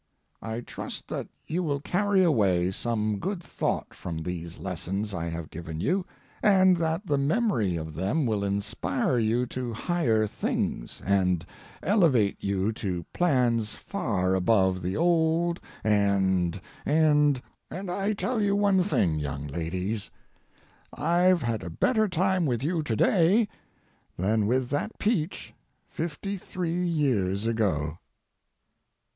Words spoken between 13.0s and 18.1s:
plans far above the old—and—and— And